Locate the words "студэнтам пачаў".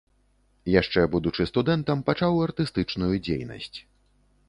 1.51-2.43